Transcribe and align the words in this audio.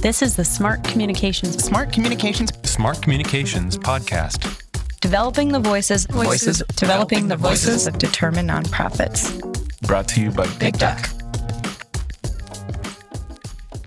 This 0.00 0.22
is 0.22 0.36
the 0.36 0.44
Smart 0.44 0.84
Communications 0.84 1.62
Smart 1.62 1.92
Communications 1.92 2.50
Smart 2.68 3.02
Communications 3.02 3.76
Podcast. 3.76 4.62
Developing 5.00 5.48
the 5.50 5.60
voices, 5.60 6.06
Voices. 6.06 6.62
developing 6.76 7.28
the 7.28 7.36
voices 7.36 7.68
Voices. 7.68 7.86
of 7.88 7.98
determined 7.98 8.48
nonprofits. 8.48 9.40
Brought 9.86 10.08
to 10.08 10.20
you 10.20 10.30
by 10.30 10.46
Big 10.58 10.78
Duck. 10.78 11.08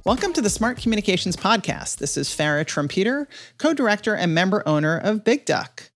Welcome 0.06 0.34
to 0.34 0.42
the 0.42 0.50
Smart 0.50 0.78
Communications 0.78 1.36
Podcast. 1.36 1.98
This 1.98 2.18
is 2.18 2.30
Farra 2.30 2.66
Trompeter, 2.66 3.28
co 3.58 3.74
director 3.74 4.16
and 4.16 4.34
member 4.34 4.64
owner 4.68 4.98
of 4.98 5.24
Big 5.24 5.46
Duck. 5.46 5.92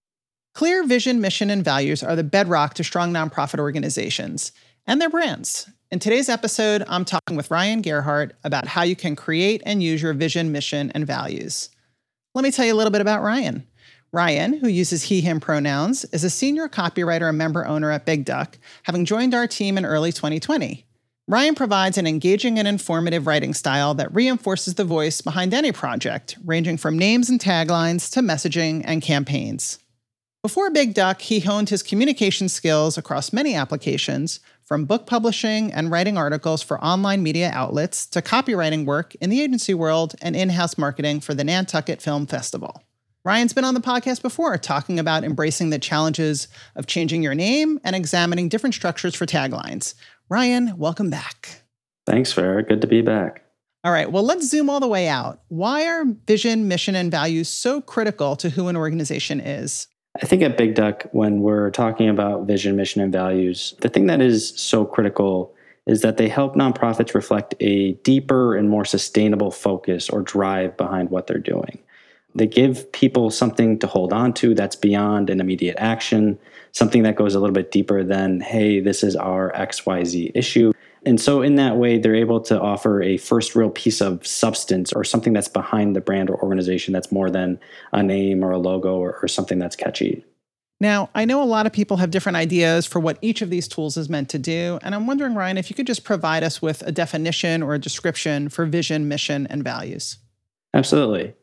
Clear 0.54 0.86
vision, 0.86 1.20
mission, 1.20 1.50
and 1.50 1.64
values 1.64 2.04
are 2.04 2.16
the 2.16 2.24
bedrock 2.24 2.74
to 2.76 2.84
strong 2.84 3.12
nonprofit 3.12 3.60
organizations 3.60 4.52
and 4.88 5.02
their 5.02 5.10
brands. 5.10 5.70
In 5.92 6.00
today's 6.00 6.30
episode, 6.30 6.84
I'm 6.88 7.06
talking 7.06 7.38
with 7.38 7.52
Ryan 7.52 7.84
Gerhardt 7.84 8.32
about 8.44 8.66
how 8.66 8.82
you 8.82 8.96
can 8.96 9.16
create 9.16 9.62
and 9.68 9.84
use 9.84 10.02
your 10.02 10.14
vision, 10.14 10.52
mission, 10.52 10.92
and 10.96 11.06
values. 11.06 11.70
Let 12.34 12.42
me 12.42 12.50
tell 12.50 12.66
you 12.66 12.74
a 12.74 12.76
little 12.76 12.92
bit 12.92 13.02
about 13.02 13.22
Ryan. 13.22 13.68
Ryan, 14.12 14.54
who 14.54 14.68
uses 14.68 15.04
he, 15.04 15.22
him 15.22 15.40
pronouns, 15.40 16.04
is 16.06 16.24
a 16.24 16.30
senior 16.32 16.68
copywriter 16.68 17.30
and 17.30 17.38
member 17.38 17.68
owner 17.68 17.92
at 17.92 18.06
Big 18.06 18.26
Duck, 18.26 18.58
having 18.84 19.06
joined 19.06 19.36
our 19.36 19.46
team 19.46 19.78
in 19.78 19.86
early 19.86 20.12
2020. 20.12 20.84
Ryan 21.28 21.54
provides 21.54 22.00
an 22.00 22.08
engaging 22.08 22.58
and 22.58 22.68
informative 22.68 23.28
writing 23.28 23.54
style 23.54 23.94
that 23.94 24.14
reinforces 24.14 24.74
the 24.76 24.86
voice 24.86 25.22
behind 25.22 25.54
any 25.54 25.72
project, 25.72 26.36
ranging 26.44 26.78
from 26.78 26.98
names 26.98 27.30
and 27.30 27.40
taglines 27.40 28.12
to 28.14 28.22
messaging 28.22 28.82
and 28.86 29.04
campaigns. 29.04 29.78
Before 30.46 30.70
Big 30.70 30.94
Duck, 30.94 31.22
he 31.22 31.40
honed 31.40 31.70
his 31.70 31.82
communication 31.82 32.50
skills 32.50 33.00
across 33.00 33.34
many 33.34 33.56
applications, 33.56 34.40
from 34.66 34.86
book 34.86 35.06
publishing 35.06 35.72
and 35.72 35.92
writing 35.92 36.18
articles 36.18 36.64
for 36.64 36.84
online 36.84 37.22
media 37.22 37.52
outlets 37.54 38.08
to 38.08 38.22
copywriting 38.22 38.84
work 38.86 39.14
in 39.16 39.30
the 39.30 39.40
agency 39.40 39.76
world 39.76 40.16
and 40.22 40.36
in 40.36 40.50
house 40.50 40.78
marketing 40.78 41.20
for 41.22 41.36
the 41.36 41.44
Nantucket 41.44 42.02
Film 42.02 42.26
Festival. 42.26 42.82
Ryan's 43.24 43.54
been 43.54 43.64
on 43.64 43.76
the 43.76 43.80
podcast 43.80 44.22
before 44.24 44.58
talking 44.58 45.00
about 45.00 45.24
embracing 45.24 45.70
the 45.70 45.80
challenges 45.80 46.48
of 46.76 46.88
changing 46.88 47.22
your 47.22 47.36
name 47.36 47.80
and 47.84 47.96
examining 47.96 48.50
different 48.50 48.76
structures 48.76 49.16
for 49.16 49.26
taglines. 49.26 49.94
Ryan, 50.30 50.76
welcome 50.78 51.12
back. 51.12 51.62
Thanks, 52.08 52.34
Farra. 52.34 52.68
Good 52.68 52.82
to 52.82 52.88
be 52.88 53.02
back. 53.02 53.44
All 53.84 53.92
right, 53.92 54.12
well, 54.12 54.24
let's 54.24 54.50
zoom 54.50 54.68
all 54.68 54.80
the 54.80 54.88
way 54.88 55.08
out. 55.08 55.42
Why 55.48 55.86
are 55.86 56.06
vision, 56.26 56.68
mission, 56.68 56.96
and 56.96 57.12
values 57.12 57.50
so 57.50 57.82
critical 57.82 58.36
to 58.38 58.50
who 58.50 58.68
an 58.68 58.76
organization 58.76 59.40
is? 59.40 59.88
I 60.22 60.26
think 60.26 60.42
at 60.44 60.58
Big 60.58 60.76
Duck, 60.76 61.06
when 61.12 61.42
we're 61.42 61.72
talking 61.72 62.08
about 62.08 62.48
vision, 62.48 62.76
mission, 62.76 63.02
and 63.02 63.12
values, 63.12 63.76
the 63.82 63.90
thing 63.90 64.08
that 64.08 64.22
is 64.22 64.54
so 64.56 64.86
critical 64.86 65.54
is 65.86 66.02
that 66.02 66.18
they 66.18 66.30
help 66.30 66.56
nonprofits 66.56 67.14
reflect 67.14 67.54
a 67.60 67.94
deeper 68.04 68.56
and 68.56 68.70
more 68.70 68.86
sustainable 68.86 69.52
focus 69.52 70.10
or 70.10 70.22
drive 70.22 70.76
behind 70.78 71.10
what 71.10 71.28
they're 71.28 71.38
doing. 71.38 71.80
They 72.36 72.48
give 72.48 72.92
people 72.92 73.32
something 73.32 73.80
to 73.80 73.88
hold 73.88 74.12
on 74.12 74.34
to 74.34 74.54
that's 74.54 74.76
beyond 74.76 75.30
an 75.30 75.40
immediate 75.40 75.78
action, 75.80 76.38
something 76.74 77.04
that 77.04 77.16
goes 77.16 77.34
a 77.34 77.40
little 77.40 77.54
bit 77.54 77.72
deeper 77.72 78.04
than, 78.04 78.42
hey, 78.42 78.82
this 78.82 79.04
is 79.04 79.16
our 79.16 79.54
XYZ 79.54 80.32
issue. 80.36 80.74
And 81.06 81.22
so, 81.22 81.42
in 81.42 81.56
that 81.56 81.78
way, 81.78 81.98
they're 82.00 82.16
able 82.16 82.42
to 82.42 82.60
offer 82.60 83.02
a 83.02 83.18
first 83.18 83.56
real 83.56 83.70
piece 83.70 84.02
of 84.02 84.26
substance 84.26 84.92
or 84.92 85.04
something 85.04 85.34
that's 85.34 85.48
behind 85.48 85.96
the 85.96 86.02
brand 86.02 86.30
or 86.30 86.42
organization 86.42 86.94
that's 86.94 87.12
more 87.12 87.30
than 87.30 87.60
a 87.94 88.02
name 88.04 88.44
or 88.44 88.52
a 88.52 88.58
logo 88.58 88.96
or, 88.96 89.20
or 89.22 89.28
something 89.28 89.60
that's 89.60 89.76
catchy. 89.76 90.26
Now, 90.82 91.10
I 91.16 91.24
know 91.24 91.42
a 91.42 91.46
lot 91.46 91.68
of 91.68 91.72
people 91.72 91.98
have 91.98 92.12
different 92.12 92.36
ideas 92.36 92.86
for 92.86 93.00
what 93.00 93.18
each 93.22 93.42
of 93.42 93.50
these 93.50 93.68
tools 93.68 93.96
is 93.96 94.10
meant 94.10 94.30
to 94.30 94.40
do. 94.40 94.78
And 94.82 94.94
I'm 94.94 95.08
wondering, 95.08 95.36
Ryan, 95.36 95.58
if 95.58 95.70
you 95.70 95.76
could 95.76 95.88
just 95.88 96.04
provide 96.04 96.44
us 96.44 96.62
with 96.62 96.82
a 96.82 96.92
definition 96.92 97.64
or 97.64 97.76
a 97.76 97.80
description 97.80 98.50
for 98.50 98.66
vision, 98.66 99.08
mission, 99.08 99.48
and 99.48 99.64
values. 99.64 100.18
Absolutely. 100.74 101.34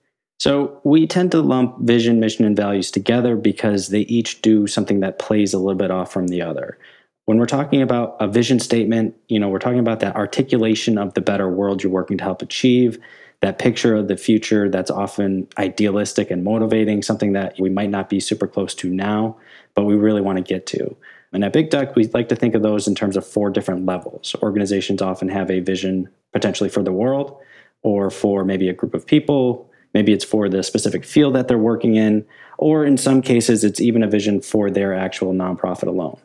So 0.43 0.81
we 0.83 1.07
tend 1.07 1.31
to 1.31 1.41
lump 1.41 1.79
vision, 1.83 2.19
mission, 2.19 2.45
and 2.45 2.57
values 2.57 2.91
together 2.91 3.37
because 3.37 3.91
they 3.91 4.01
each 4.01 4.43
do 4.43 4.67
something 4.67 4.99
that 4.99 5.21
plays 5.21 5.55
a 5.55 5.59
little 5.61 5.79
bit 5.79 5.93
off 5.93 6.13
from 6.13 6.27
the 6.27 6.43
other. 6.43 6.79
When 7.27 7.39
we're 7.39 7.47
talking 7.47 7.81
about 7.81 8.17
a 8.19 8.27
vision 8.27 8.59
statement, 8.59 9.15
you 9.29 9.39
know, 9.39 9.49
we're 9.49 9.61
talking 9.61 9.79
about 9.79 10.01
that 10.01 10.17
articulation 10.17 10.99
of 10.99 11.15
the 11.15 11.21
better 11.21 11.49
world 11.49 11.85
you're 11.85 11.93
working 11.93 12.19
to 12.19 12.25
help 12.25 12.43
achieve, 12.43 12.99
that 13.39 13.61
picture 13.61 13.95
of 13.95 14.09
the 14.09 14.17
future 14.17 14.69
that's 14.69 14.91
often 14.91 15.47
idealistic 15.59 16.29
and 16.29 16.43
motivating, 16.43 17.05
something 17.05 17.35
that 17.35 17.55
we 17.61 17.71
might 17.71 17.91
not 17.91 18.09
be 18.09 18.19
super 18.19 18.49
close 18.49 18.75
to 18.75 18.91
now, 18.91 19.37
but 19.77 19.85
we 19.85 19.95
really 19.95 20.23
want 20.23 20.39
to 20.39 20.43
get 20.43 20.67
to. 20.67 20.97
And 21.33 21.45
at 21.45 21.53
Big 21.53 21.71
Duck, 21.71 21.95
we 21.95 22.09
like 22.09 22.29
to 22.31 22.37
think 22.37 22.57
of 22.57 22.63
those 22.63 22.89
in 22.89 22.97
terms 22.97 23.17
of 23.17 23.25
four 23.25 23.49
different 23.51 23.87
levels. 23.87 24.35
Organizations 24.43 25.03
often 25.03 25.29
have 25.29 25.53
a 25.53 25.61
vision 25.61 26.09
potentially 26.33 26.69
for 26.69 26.83
the 26.83 26.91
world 26.91 27.39
or 27.83 28.11
for 28.11 28.45
maybe 28.45 28.69
a 28.69 28.73
group 28.73 28.95
of 28.95 29.07
people. 29.07 29.69
Maybe 29.95 30.13
it's 30.13 30.25
for 30.25 30.49
the 30.49 30.63
specific 30.63 31.05
field 31.05 31.35
that 31.35 31.49
they're 31.49 31.59
working 31.59 31.97
in, 31.97 32.25
or 32.59 32.85
in 32.85 32.97
some 32.97 33.23
cases, 33.23 33.65
it's 33.65 33.81
even 33.81 34.03
a 34.03 34.09
vision 34.09 34.41
for 34.41 34.71
their 34.71 34.95
actual 34.95 35.33
nonprofit 35.33 35.89
alone. 35.89 36.21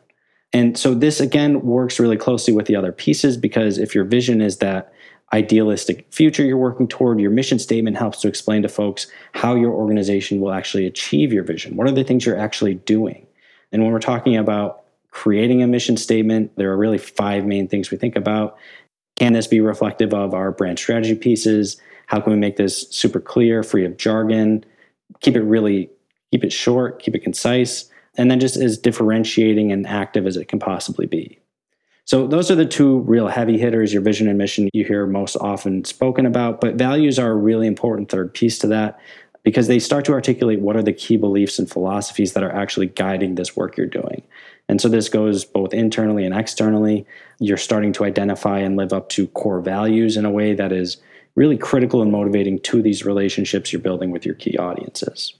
And 0.52 0.78
so 0.78 0.94
this 0.94 1.20
again 1.20 1.62
works 1.62 2.00
really 2.00 2.16
closely 2.16 2.54
with 2.54 2.66
the 2.66 2.76
other 2.76 2.92
pieces 2.92 3.36
because 3.36 3.76
if 3.76 3.94
your 3.94 4.04
vision 4.04 4.40
is 4.40 4.58
that 4.58 4.92
idealistic 5.32 6.06
future 6.10 6.42
you're 6.42 6.56
working 6.56 6.88
toward, 6.88 7.20
your 7.20 7.30
mission 7.30 7.58
statement 7.58 7.98
helps 7.98 8.20
to 8.22 8.28
explain 8.28 8.62
to 8.62 8.68
folks 8.68 9.06
how 9.32 9.54
your 9.54 9.72
organization 9.72 10.40
will 10.40 10.52
actually 10.52 10.86
achieve 10.86 11.32
your 11.32 11.44
vision. 11.44 11.76
What 11.76 11.86
are 11.86 11.92
the 11.92 12.04
things 12.04 12.24
you're 12.24 12.38
actually 12.38 12.74
doing? 12.74 13.26
And 13.70 13.82
when 13.82 13.92
we're 13.92 13.98
talking 13.98 14.36
about 14.36 14.84
creating 15.10 15.62
a 15.62 15.66
mission 15.66 15.96
statement, 15.96 16.52
there 16.56 16.70
are 16.72 16.76
really 16.76 16.98
five 16.98 17.44
main 17.44 17.68
things 17.68 17.90
we 17.90 17.98
think 17.98 18.16
about. 18.16 18.56
Can 19.16 19.34
this 19.34 19.46
be 19.46 19.60
reflective 19.60 20.14
of 20.14 20.32
our 20.32 20.50
brand 20.50 20.78
strategy 20.78 21.14
pieces? 21.14 21.78
How 22.08 22.20
can 22.20 22.32
we 22.32 22.38
make 22.38 22.56
this 22.56 22.88
super 22.90 23.20
clear, 23.20 23.62
free 23.62 23.84
of 23.84 23.98
jargon? 23.98 24.64
Keep 25.20 25.36
it 25.36 25.42
really, 25.42 25.90
keep 26.32 26.42
it 26.42 26.52
short, 26.52 27.00
keep 27.02 27.14
it 27.14 27.22
concise, 27.22 27.90
and 28.16 28.30
then 28.30 28.40
just 28.40 28.56
as 28.56 28.78
differentiating 28.78 29.70
and 29.70 29.86
active 29.86 30.26
as 30.26 30.38
it 30.38 30.48
can 30.48 30.58
possibly 30.58 31.04
be. 31.04 31.38
So 32.06 32.26
those 32.26 32.50
are 32.50 32.54
the 32.54 32.64
two 32.64 33.00
real 33.00 33.28
heavy 33.28 33.58
hitters, 33.58 33.92
your 33.92 34.00
vision 34.00 34.26
and 34.26 34.38
mission 34.38 34.70
you 34.72 34.86
hear 34.86 35.06
most 35.06 35.36
often 35.36 35.84
spoken 35.84 36.24
about, 36.24 36.62
but 36.62 36.76
values 36.76 37.18
are 37.18 37.32
a 37.32 37.36
really 37.36 37.66
important 37.66 38.10
third 38.10 38.32
piece 38.32 38.58
to 38.60 38.66
that 38.68 38.98
because 39.42 39.68
they 39.68 39.78
start 39.78 40.06
to 40.06 40.12
articulate 40.12 40.60
what 40.60 40.76
are 40.76 40.82
the 40.82 40.94
key 40.94 41.18
beliefs 41.18 41.58
and 41.58 41.70
philosophies 41.70 42.32
that 42.32 42.42
are 42.42 42.54
actually 42.54 42.86
guiding 42.86 43.34
this 43.34 43.54
work 43.54 43.76
you're 43.76 43.86
doing. 43.86 44.22
And 44.70 44.80
so 44.80 44.88
this 44.88 45.10
goes 45.10 45.44
both 45.44 45.74
internally 45.74 46.24
and 46.24 46.34
externally. 46.34 47.06
You're 47.38 47.58
starting 47.58 47.92
to 47.94 48.04
identify 48.06 48.60
and 48.60 48.76
live 48.78 48.94
up 48.94 49.10
to 49.10 49.26
core 49.28 49.60
values 49.60 50.16
in 50.16 50.24
a 50.24 50.30
way 50.30 50.54
that 50.54 50.72
is 50.72 50.96
really 51.38 51.56
critical 51.56 52.02
and 52.02 52.10
motivating 52.10 52.58
to 52.58 52.82
these 52.82 53.04
relationships 53.04 53.72
you're 53.72 53.80
building 53.80 54.10
with 54.10 54.26
your 54.26 54.34
key 54.34 54.58
audiences. 54.58 55.34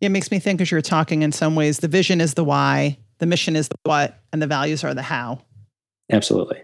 It 0.00 0.08
makes 0.08 0.32
me 0.32 0.40
think 0.40 0.60
as 0.60 0.72
you're 0.72 0.82
talking 0.82 1.22
in 1.22 1.30
some 1.30 1.54
ways, 1.54 1.78
the 1.78 1.86
vision 1.86 2.20
is 2.20 2.34
the 2.34 2.42
why, 2.42 2.98
the 3.18 3.26
mission 3.26 3.54
is 3.54 3.68
the 3.68 3.76
what, 3.84 4.18
and 4.32 4.42
the 4.42 4.48
values 4.48 4.82
are 4.82 4.94
the 4.94 5.02
how. 5.02 5.40
Absolutely. 6.10 6.60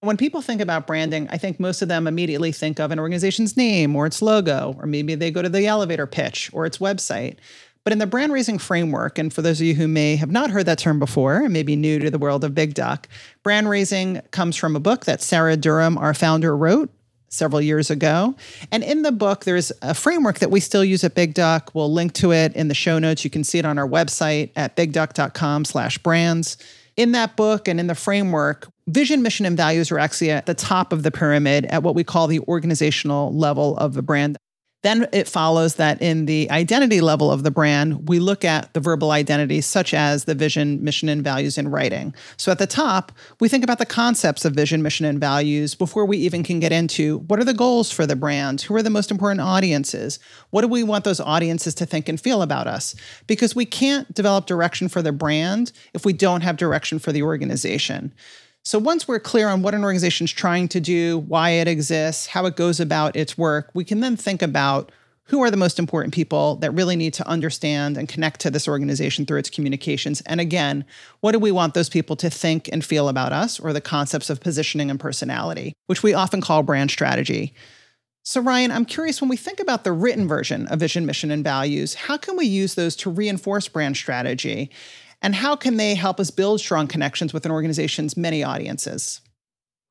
When 0.00 0.16
people 0.16 0.42
think 0.42 0.60
about 0.60 0.86
branding, 0.86 1.28
I 1.30 1.38
think 1.38 1.60
most 1.60 1.80
of 1.80 1.88
them 1.88 2.08
immediately 2.08 2.50
think 2.50 2.80
of 2.80 2.90
an 2.90 2.98
organization's 2.98 3.56
name 3.56 3.94
or 3.94 4.06
its 4.06 4.20
logo, 4.20 4.74
or 4.78 4.86
maybe 4.86 5.14
they 5.14 5.30
go 5.30 5.42
to 5.42 5.48
the 5.48 5.66
elevator 5.66 6.06
pitch 6.06 6.50
or 6.52 6.66
its 6.66 6.78
website. 6.78 7.36
But 7.84 7.92
in 7.92 8.00
the 8.00 8.06
brand 8.06 8.32
raising 8.32 8.58
framework, 8.58 9.18
and 9.18 9.32
for 9.32 9.42
those 9.42 9.60
of 9.60 9.66
you 9.66 9.74
who 9.74 9.88
may 9.88 10.16
have 10.16 10.30
not 10.30 10.50
heard 10.50 10.66
that 10.66 10.78
term 10.78 10.98
before 10.98 11.36
and 11.36 11.52
may 11.52 11.62
be 11.62 11.76
new 11.76 12.00
to 12.00 12.10
the 12.10 12.18
world 12.18 12.44
of 12.44 12.54
Big 12.54 12.74
Duck, 12.74 13.08
brand 13.44 13.68
raising 13.68 14.20
comes 14.32 14.56
from 14.56 14.74
a 14.74 14.80
book 14.80 15.04
that 15.04 15.22
Sarah 15.22 15.56
Durham, 15.56 15.96
our 15.96 16.14
founder, 16.14 16.56
wrote 16.56 16.90
several 17.28 17.60
years 17.60 17.90
ago. 17.90 18.34
And 18.72 18.82
in 18.82 19.02
the 19.02 19.12
book, 19.12 19.44
there's 19.44 19.72
a 19.82 19.94
framework 19.94 20.38
that 20.38 20.50
we 20.50 20.60
still 20.60 20.84
use 20.84 21.04
at 21.04 21.14
Big 21.14 21.34
Duck. 21.34 21.70
We'll 21.74 21.92
link 21.92 22.12
to 22.14 22.32
it 22.32 22.54
in 22.54 22.68
the 22.68 22.74
show 22.74 22.98
notes. 22.98 23.24
You 23.24 23.30
can 23.30 23.44
see 23.44 23.58
it 23.58 23.64
on 23.64 23.78
our 23.78 23.88
website 23.88 24.50
at 24.56 24.76
bigduck.com 24.76 25.64
slash 25.64 25.98
brands. 25.98 26.56
In 26.96 27.12
that 27.12 27.36
book 27.36 27.68
and 27.68 27.78
in 27.78 27.86
the 27.86 27.94
framework, 27.94 28.68
vision, 28.88 29.22
mission, 29.22 29.46
and 29.46 29.56
values 29.56 29.92
are 29.92 29.98
actually 30.00 30.32
at 30.32 30.46
the 30.46 30.54
top 30.54 30.92
of 30.92 31.04
the 31.04 31.12
pyramid 31.12 31.64
at 31.66 31.84
what 31.84 31.94
we 31.94 32.02
call 32.02 32.26
the 32.26 32.40
organizational 32.40 33.32
level 33.32 33.76
of 33.76 33.94
the 33.94 34.02
brand. 34.02 34.36
Then 34.82 35.08
it 35.12 35.26
follows 35.26 35.74
that 35.74 36.00
in 36.00 36.26
the 36.26 36.48
identity 36.52 37.00
level 37.00 37.32
of 37.32 37.42
the 37.42 37.50
brand, 37.50 38.08
we 38.08 38.20
look 38.20 38.44
at 38.44 38.72
the 38.74 38.80
verbal 38.80 39.10
identities 39.10 39.66
such 39.66 39.92
as 39.92 40.24
the 40.24 40.36
vision, 40.36 40.84
mission, 40.84 41.08
and 41.08 41.22
values 41.22 41.58
in 41.58 41.68
writing. 41.68 42.14
So 42.36 42.52
at 42.52 42.60
the 42.60 42.66
top, 42.66 43.10
we 43.40 43.48
think 43.48 43.64
about 43.64 43.80
the 43.80 43.86
concepts 43.86 44.44
of 44.44 44.54
vision, 44.54 44.80
mission, 44.80 45.04
and 45.04 45.18
values 45.18 45.74
before 45.74 46.04
we 46.04 46.18
even 46.18 46.44
can 46.44 46.60
get 46.60 46.70
into 46.70 47.18
what 47.26 47.40
are 47.40 47.44
the 47.44 47.52
goals 47.52 47.90
for 47.90 48.06
the 48.06 48.14
brand? 48.14 48.60
Who 48.62 48.76
are 48.76 48.82
the 48.82 48.88
most 48.88 49.10
important 49.10 49.40
audiences? 49.40 50.20
What 50.50 50.62
do 50.62 50.68
we 50.68 50.84
want 50.84 51.04
those 51.04 51.20
audiences 51.20 51.74
to 51.76 51.86
think 51.86 52.08
and 52.08 52.20
feel 52.20 52.40
about 52.40 52.68
us? 52.68 52.94
Because 53.26 53.56
we 53.56 53.64
can't 53.64 54.14
develop 54.14 54.46
direction 54.46 54.88
for 54.88 55.02
the 55.02 55.12
brand 55.12 55.72
if 55.92 56.04
we 56.04 56.12
don't 56.12 56.42
have 56.42 56.56
direction 56.56 57.00
for 57.00 57.10
the 57.10 57.22
organization. 57.22 58.14
So 58.68 58.78
once 58.78 59.08
we're 59.08 59.18
clear 59.18 59.48
on 59.48 59.62
what 59.62 59.72
an 59.72 59.82
organization 59.82 60.26
is 60.26 60.30
trying 60.30 60.68
to 60.68 60.78
do, 60.78 61.20
why 61.20 61.52
it 61.52 61.66
exists, 61.66 62.26
how 62.26 62.44
it 62.44 62.54
goes 62.54 62.80
about 62.80 63.16
its 63.16 63.38
work, 63.38 63.70
we 63.72 63.82
can 63.82 64.00
then 64.00 64.14
think 64.14 64.42
about 64.42 64.92
who 65.22 65.40
are 65.40 65.50
the 65.50 65.56
most 65.56 65.78
important 65.78 66.12
people 66.12 66.56
that 66.56 66.72
really 66.72 66.94
need 66.94 67.14
to 67.14 67.26
understand 67.26 67.96
and 67.96 68.10
connect 68.10 68.40
to 68.40 68.50
this 68.50 68.68
organization 68.68 69.24
through 69.24 69.38
its 69.38 69.48
communications. 69.48 70.20
And 70.26 70.38
again, 70.38 70.84
what 71.20 71.32
do 71.32 71.38
we 71.38 71.50
want 71.50 71.72
those 71.72 71.88
people 71.88 72.14
to 72.16 72.28
think 72.28 72.68
and 72.70 72.84
feel 72.84 73.08
about 73.08 73.32
us 73.32 73.58
or 73.58 73.72
the 73.72 73.80
concepts 73.80 74.28
of 74.28 74.42
positioning 74.42 74.90
and 74.90 75.00
personality, 75.00 75.72
which 75.86 76.02
we 76.02 76.12
often 76.12 76.42
call 76.42 76.62
brand 76.62 76.90
strategy. 76.90 77.54
So, 78.22 78.42
Ryan, 78.42 78.70
I'm 78.70 78.84
curious 78.84 79.22
when 79.22 79.30
we 79.30 79.38
think 79.38 79.60
about 79.60 79.84
the 79.84 79.92
written 79.92 80.28
version 80.28 80.66
of 80.66 80.80
vision, 80.80 81.06
mission, 81.06 81.30
and 81.30 81.42
values, 81.42 81.94
how 81.94 82.18
can 82.18 82.36
we 82.36 82.44
use 82.44 82.74
those 82.74 82.94
to 82.96 83.08
reinforce 83.08 83.66
brand 83.66 83.96
strategy? 83.96 84.70
And 85.20 85.34
how 85.34 85.56
can 85.56 85.76
they 85.76 85.94
help 85.94 86.20
us 86.20 86.30
build 86.30 86.60
strong 86.60 86.86
connections 86.86 87.32
with 87.32 87.44
an 87.44 87.52
organization's 87.52 88.16
many 88.16 88.44
audiences? 88.44 89.20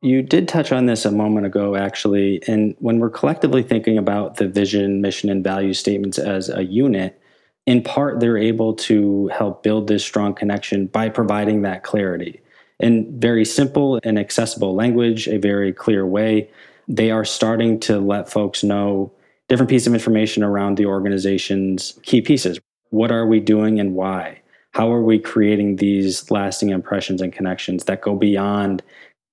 You 0.02 0.22
did 0.22 0.48
touch 0.48 0.72
on 0.72 0.86
this 0.86 1.06
a 1.06 1.12
moment 1.12 1.46
ago, 1.46 1.76
actually. 1.76 2.42
And 2.48 2.76
when 2.80 3.00
we're 3.00 3.10
collectively 3.10 3.64
thinking 3.64 3.98
about 3.98 4.38
the 4.38 4.48
vision, 4.48 5.02
mission, 5.02 5.30
and 5.30 5.44
value 5.44 5.74
statements 5.74 6.18
as 6.18 6.50
a 6.50 6.64
unit, 6.64 7.20
in 7.66 7.84
part, 7.84 8.20
they're 8.20 8.38
able 8.38 8.74
to 8.76 9.28
help 9.28 9.64
build 9.64 9.88
this 9.88 10.06
strong 10.06 10.34
connection 10.34 10.88
by 10.88 11.10
providing 11.10 11.64
that 11.64 11.84
clarity 11.84 12.40
in 12.80 13.20
very 13.20 13.44
simple 13.44 14.00
and 14.04 14.20
accessible 14.20 14.76
language, 14.76 15.28
a 15.28 15.38
very 15.38 15.74
clear 15.74 16.06
way 16.06 16.50
they 16.88 17.12
are 17.12 17.26
starting 17.26 17.80
to 17.82 18.00
let 18.00 18.30
folks 18.30 18.64
know 18.64 19.12
different 19.50 19.70
pieces 19.70 19.88
of 19.88 19.94
information 19.94 20.44
around 20.44 20.78
the 20.78 20.86
organization's 20.86 22.00
key 22.04 22.22
pieces. 22.22 22.60
What 22.90 23.12
are 23.12 23.28
we 23.28 23.40
doing 23.40 23.80
and 23.80 23.94
why? 23.94 24.42
How 24.78 24.94
are 24.94 25.02
we 25.02 25.18
creating 25.18 25.78
these 25.78 26.30
lasting 26.30 26.70
impressions 26.70 27.20
and 27.20 27.34
connections 27.34 27.86
that 27.86 28.02
go 28.02 28.16
beyond 28.16 28.84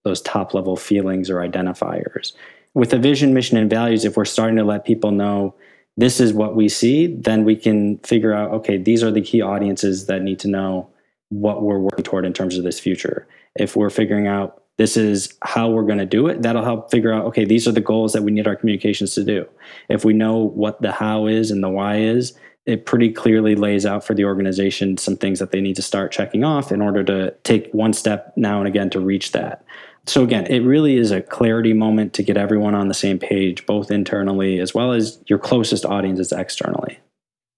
those 0.03 0.23
top 0.23 0.55
level 0.55 0.75
feelings 0.75 1.29
or 1.29 1.37
identifiers? 1.47 2.33
With 2.73 2.95
a 2.95 2.99
vision, 2.99 3.35
mission, 3.35 3.59
and 3.59 3.69
values, 3.69 4.07
if 4.07 4.17
we're 4.17 4.25
starting 4.25 4.57
to 4.57 4.65
let 4.65 4.87
people 4.87 5.11
know 5.11 5.55
this 5.99 6.19
is 6.19 6.33
what 6.33 6.57
we 6.57 6.71
see, 6.71 7.09
then 7.09 7.45
we 7.45 7.57
can 7.57 7.99
figure 7.99 8.33
out 8.33 8.53
okay, 8.53 8.79
these 8.79 9.05
are 9.05 9.11
the 9.11 9.21
key 9.21 9.43
audiences 9.43 10.07
that 10.07 10.23
need 10.23 10.39
to 10.39 10.49
know 10.49 10.89
what 11.29 11.63
we're 11.63 11.79
working 11.79 12.05
toward 12.05 12.25
in 12.25 12.33
terms 12.33 12.57
of 12.57 12.65
this 12.65 12.81
future. 12.81 13.29
If 13.55 13.77
we're 13.77 13.91
figuring 13.91 14.27
out 14.27 14.63
this 14.79 14.97
is 14.97 15.37
how 15.43 15.69
we're 15.69 15.85
going 15.85 15.99
to 15.99 16.07
do 16.07 16.27
it 16.27 16.43
that'll 16.43 16.65
help 16.65 16.91
figure 16.91 17.13
out 17.13 17.27
okay 17.27 17.45
these 17.45 17.69
are 17.69 17.71
the 17.71 17.81
goals 17.81 18.13
that 18.13 18.25
we 18.25 18.33
need 18.33 18.49
our 18.49 18.57
communications 18.57 19.15
to 19.15 19.23
do 19.23 19.47
if 19.89 20.05
we 20.05 20.13
know 20.13 20.37
what 20.37 20.83
the 20.83 20.91
how 20.91 21.29
is 21.29 21.53
and 21.53 21.63
the 21.63 21.69
why 21.69 21.99
is 21.99 22.37
it 22.67 22.87
pretty 22.87 23.13
clearly 23.13 23.55
lays 23.55 23.85
out 23.85 24.05
for 24.05 24.15
the 24.15 24.25
organization 24.25 24.97
some 24.97 25.17
things 25.17 25.39
that 25.39 25.51
they 25.51 25.61
need 25.61 25.77
to 25.77 25.83
start 25.83 26.13
checking 26.13 26.45
off 26.45 26.73
in 26.73 26.81
order 26.81 27.05
to 27.05 27.31
take 27.45 27.73
one 27.73 27.93
step 27.93 28.33
now 28.37 28.59
and 28.59 28.69
again 28.69 28.91
to 28.91 29.01
reach 29.01 29.33
that 29.33 29.65
so 30.07 30.23
again 30.23 30.47
it 30.47 30.61
really 30.61 30.97
is 30.97 31.11
a 31.11 31.23
clarity 31.23 31.73
moment 31.73 32.13
to 32.13 32.23
get 32.23 32.37
everyone 32.37 32.75
on 32.75 32.89
the 32.89 32.95
same 32.95 33.19
page 33.19 33.65
both 33.67 33.91
internally 33.91 34.59
as 34.59 34.75
well 34.75 34.93
as 34.93 35.23
your 35.27 35.39
closest 35.39 35.85
audiences 35.85 36.33
externally 36.33 36.99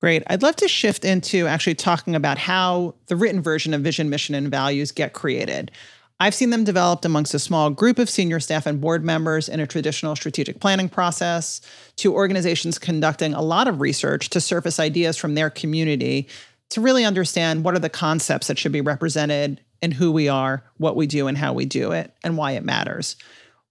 Great. 0.02 0.22
I'd 0.26 0.42
love 0.42 0.56
to 0.56 0.68
shift 0.68 1.06
into 1.06 1.46
actually 1.46 1.74
talking 1.74 2.14
about 2.14 2.36
how 2.36 2.94
the 3.06 3.16
written 3.16 3.40
version 3.40 3.72
of 3.72 3.80
vision, 3.80 4.10
mission, 4.10 4.34
and 4.34 4.50
values 4.50 4.92
get 4.92 5.14
created. 5.14 5.70
I've 6.18 6.34
seen 6.34 6.48
them 6.48 6.64
developed 6.64 7.04
amongst 7.04 7.34
a 7.34 7.38
small 7.38 7.68
group 7.68 7.98
of 7.98 8.08
senior 8.08 8.40
staff 8.40 8.64
and 8.64 8.80
board 8.80 9.04
members 9.04 9.48
in 9.50 9.60
a 9.60 9.66
traditional 9.66 10.16
strategic 10.16 10.60
planning 10.60 10.88
process, 10.88 11.60
to 11.96 12.14
organizations 12.14 12.78
conducting 12.78 13.34
a 13.34 13.42
lot 13.42 13.68
of 13.68 13.80
research 13.80 14.30
to 14.30 14.40
surface 14.40 14.80
ideas 14.80 15.16
from 15.16 15.34
their 15.34 15.50
community 15.50 16.28
to 16.70 16.80
really 16.80 17.04
understand 17.04 17.64
what 17.64 17.74
are 17.74 17.80
the 17.80 17.90
concepts 17.90 18.46
that 18.46 18.58
should 18.58 18.72
be 18.72 18.80
represented 18.80 19.60
in 19.82 19.92
who 19.92 20.10
we 20.10 20.28
are, 20.28 20.64
what 20.78 20.96
we 20.96 21.06
do, 21.06 21.26
and 21.26 21.36
how 21.36 21.52
we 21.52 21.66
do 21.66 21.92
it, 21.92 22.12
and 22.24 22.36
why 22.36 22.52
it 22.52 22.64
matters. 22.64 23.16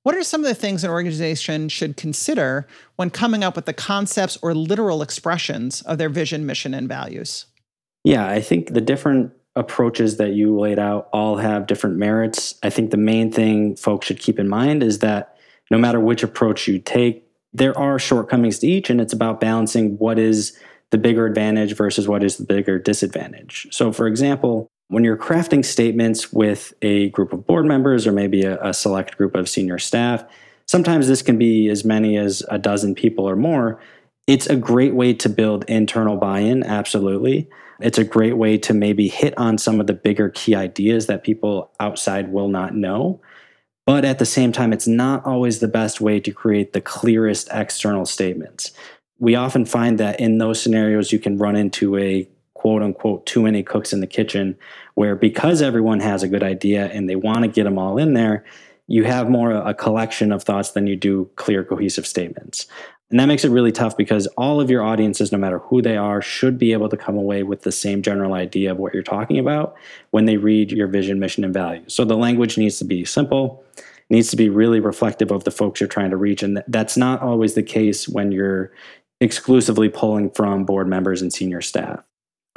What 0.04 0.16
are 0.16 0.24
some 0.24 0.42
of 0.42 0.48
the 0.48 0.56
things 0.56 0.84
an 0.84 0.92
organization 0.92 1.68
should 1.68 1.98
consider 1.98 2.68
when 2.96 3.10
coming 3.10 3.44
up 3.44 3.56
with 3.56 3.66
the 3.66 3.74
concepts 3.74 4.38
or 4.44 4.54
literal 4.54 5.02
expressions 5.02 5.82
of 5.82 5.98
their 5.98 6.10
vision, 6.10 6.46
mission, 6.46 6.76
and 6.76 6.88
values? 6.88 7.48
Yeah, 8.04 8.30
I 8.30 8.40
think 8.40 8.74
the 8.74 8.82
different 8.82 9.34
approaches 9.56 10.18
that 10.18 10.34
you 10.34 10.58
laid 10.58 10.80
out 10.80 11.08
all 11.14 11.38
have 11.38 11.68
different 11.68 11.98
merits. 11.98 12.56
I 12.62 12.70
think 12.70 12.92
the 12.92 12.98
main 12.98 13.32
thing 13.32 13.76
folks 13.76 14.08
should 14.08 14.20
keep 14.20 14.40
in 14.40 14.50
mind 14.50 14.84
is 14.84 15.00
that 15.00 15.38
no 15.72 15.78
matter 15.78 16.00
which 16.00 16.24
approach 16.24 16.68
you 16.68 16.80
take, 16.80 17.26
there 17.54 17.78
are 17.78 17.98
shortcomings 17.98 18.60
to 18.60 18.68
each, 18.68 18.90
and 18.90 19.00
it's 19.00 19.14
about 19.14 19.40
balancing 19.40 19.98
what 19.98 20.20
is 20.20 20.58
the 20.92 20.98
bigger 20.98 21.26
advantage 21.26 21.76
versus 21.76 22.08
what 22.08 22.24
is 22.24 22.38
the 22.38 22.46
bigger 22.46 22.78
disadvantage. 22.78 23.68
So, 23.72 23.92
for 23.92 24.08
example, 24.08 24.68
when 24.90 25.04
you're 25.04 25.18
crafting 25.18 25.64
statements 25.64 26.32
with 26.32 26.74
a 26.82 27.10
group 27.10 27.34
of 27.34 27.48
board 27.48 27.66
members 27.66 28.06
or 28.06 28.12
maybe 28.12 28.44
a, 28.44 28.62
a 28.62 28.74
select 28.74 29.18
group 29.18 29.36
of 29.36 29.50
senior 29.50 29.80
staff, 29.80 30.24
sometimes 30.68 31.08
this 31.08 31.22
can 31.22 31.38
be 31.38 31.70
as 31.70 31.86
many 31.86 32.18
as 32.18 32.44
a 32.50 32.60
dozen 32.60 32.94
people 32.94 33.28
or 33.28 33.36
more. 33.36 33.80
It's 34.28 34.48
a 34.48 34.56
great 34.56 34.94
way 34.94 35.14
to 35.14 35.30
build 35.30 35.66
internal 35.68 36.18
buy 36.18 36.40
in, 36.40 36.64
absolutely. 36.64 37.50
It's 37.80 37.98
a 37.98 38.04
great 38.04 38.38
way 38.38 38.58
to 38.60 38.74
maybe 38.74 39.08
hit 39.08 39.38
on 39.38 39.58
some 39.58 39.80
of 39.80 39.88
the 39.88 39.94
bigger 39.94 40.30
key 40.30 40.56
ideas 40.56 41.08
that 41.08 41.24
people 41.24 41.72
outside 41.80 42.32
will 42.32 42.48
not 42.48 42.76
know. 42.76 43.22
But 43.86 44.04
at 44.04 44.20
the 44.20 44.26
same 44.26 44.52
time, 44.52 44.74
it's 44.74 44.88
not 44.88 45.26
always 45.26 45.60
the 45.60 45.68
best 45.68 46.02
way 46.02 46.20
to 46.20 46.32
create 46.32 46.74
the 46.74 46.82
clearest 46.82 47.50
external 47.52 48.06
statements. 48.06 48.72
We 49.20 49.36
often 49.36 49.66
find 49.66 50.00
that 50.00 50.20
in 50.20 50.40
those 50.40 50.62
scenarios, 50.62 51.12
you 51.12 51.20
can 51.20 51.38
run 51.38 51.56
into 51.56 51.98
a 51.98 52.28
quote 52.54 52.82
unquote 52.82 53.26
too 53.26 53.44
many 53.44 53.62
cooks 53.62 53.94
in 53.94 54.00
the 54.00 54.08
kitchen, 54.08 54.58
where 54.96 55.16
because 55.16 55.62
everyone 55.62 56.00
has 56.00 56.24
a 56.24 56.28
good 56.28 56.42
idea 56.42 56.88
and 56.88 57.08
they 57.08 57.16
want 57.16 57.44
to 57.44 57.48
get 57.48 57.66
them 57.66 57.78
all 57.78 57.98
in 57.98 58.14
there, 58.14 58.44
you 58.88 59.04
have 59.04 59.30
more 59.30 59.52
a 59.52 59.74
collection 59.74 60.32
of 60.32 60.44
thoughts 60.44 60.72
than 60.72 60.88
you 60.88 60.96
do 60.96 61.30
clear, 61.36 61.64
cohesive 61.64 62.08
statements. 62.08 62.66
And 63.12 63.20
that 63.20 63.28
makes 63.28 63.46
it 63.46 63.50
really 63.50 63.72
tough 63.72 63.96
because 63.96 64.26
all 64.36 64.60
of 64.60 64.70
your 64.70 64.84
audiences, 64.84 65.32
no 65.32 65.38
matter 65.38 65.60
who 65.60 65.82
they 65.82 65.96
are, 65.96 66.22
should 66.22 66.58
be 66.58 66.74
able 66.74 66.90
to 66.90 66.98
come 66.98 67.18
away 67.18 67.44
with 67.44 67.62
the 67.62 67.72
same 67.72 68.02
general 68.02 68.34
idea 68.34 68.72
of 68.72 68.78
what 68.78 68.94
you're 68.94 69.04
talking 69.04 69.38
about 69.38 69.76
when 70.10 70.26
they 70.26 70.38
read 70.38 70.72
your 70.72 70.88
vision, 70.88 71.20
mission, 71.20 71.44
and 71.44 71.54
values. 71.54 71.94
So 71.94 72.04
the 72.04 72.18
language 72.18 72.58
needs 72.58 72.80
to 72.80 72.86
be 72.86 73.06
simple, 73.06 73.64
needs 74.10 74.30
to 74.32 74.36
be 74.36 74.50
really 74.50 74.80
reflective 74.80 75.32
of 75.32 75.44
the 75.44 75.52
folks 75.52 75.80
you're 75.80 75.88
trying 75.88 76.10
to 76.10 76.18
reach. 76.18 76.42
And 76.42 76.64
that's 76.68 76.98
not 76.98 77.22
always 77.22 77.54
the 77.54 77.64
case 77.64 78.10
when 78.10 78.32
you're 78.32 78.72
exclusively 79.22 79.88
pulling 79.88 80.32
from 80.32 80.66
board 80.66 80.88
members 80.88 81.22
and 81.22 81.32
senior 81.32 81.62
staff. 81.62 82.04